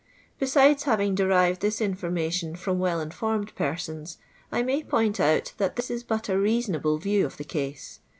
[0.39, 4.17] Besides having derived this information from well informed persons,
[4.51, 7.99] I may point out that this is but a reasonable view of the case.